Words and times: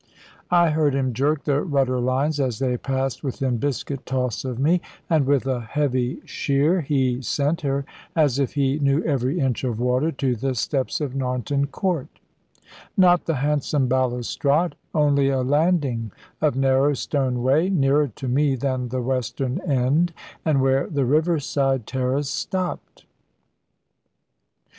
I 0.49 0.71
heard 0.71 0.95
him 0.95 1.13
jerk 1.13 1.43
the 1.43 1.61
rudder 1.61 1.99
lines, 1.99 2.39
as 2.39 2.57
they 2.57 2.75
passed 2.75 3.23
within 3.23 3.57
biscuit 3.57 4.03
toss 4.03 4.43
of 4.43 4.57
me, 4.57 4.81
and 5.11 5.27
with 5.27 5.45
a 5.45 5.59
heavy 5.61 6.23
sheer 6.25 6.81
he 6.81 7.21
sent 7.21 7.61
her, 7.61 7.85
as 8.15 8.39
if 8.39 8.55
he 8.55 8.79
knew 8.79 9.03
every 9.03 9.39
inch 9.39 9.63
of 9.63 9.79
water, 9.79 10.11
to 10.13 10.35
the 10.35 10.55
steps 10.55 11.01
of 11.01 11.13
Narnton 11.13 11.69
Court: 11.69 12.07
not 12.97 13.25
the 13.25 13.35
handsome 13.35 13.87
balustrade, 13.87 14.73
only 14.95 15.29
a 15.29 15.43
landing 15.43 16.11
of 16.41 16.55
narrow 16.55 16.95
stone 16.95 17.43
way 17.43 17.69
nearer 17.69 18.07
to 18.07 18.27
me 18.27 18.55
than 18.55 18.89
the 18.89 19.03
western 19.03 19.59
end, 19.61 20.13
and 20.43 20.61
where 20.63 20.87
the 20.87 21.05
river 21.05 21.39
side 21.39 21.85
terrace 21.85 22.27
stopped. 22.27 23.05